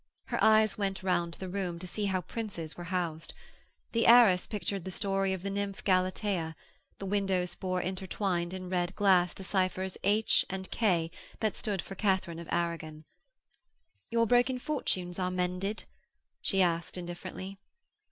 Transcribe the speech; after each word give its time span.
Her 0.29 0.43
eyes 0.43 0.79
went 0.79 1.03
round 1.03 1.35
the 1.35 1.47
room 1.47 1.77
to 1.77 1.85
see 1.85 2.05
how 2.05 2.21
Princes 2.21 2.75
were 2.75 2.85
housed. 2.85 3.35
The 3.91 4.07
arras 4.07 4.47
pictured 4.47 4.83
the 4.83 4.89
story 4.89 5.31
of 5.31 5.43
the 5.43 5.51
nymph 5.51 5.83
Galatea; 5.83 6.55
the 6.97 7.05
windows 7.05 7.53
bore 7.53 7.83
intertwined 7.83 8.51
in 8.51 8.67
red 8.67 8.95
glass 8.95 9.31
the 9.35 9.43
cyphers 9.43 9.99
H 10.03 10.43
and 10.49 10.71
K 10.71 11.11
that 11.39 11.55
stood 11.55 11.83
for 11.83 11.93
Katharine 11.93 12.39
of 12.39 12.49
Aragon. 12.51 13.05
'Your 14.09 14.25
broken 14.25 14.57
fortunes 14.57 15.19
are 15.19 15.29
mended?' 15.29 15.83
she 16.41 16.63
asked 16.63 16.97
indifferently. 16.97 17.59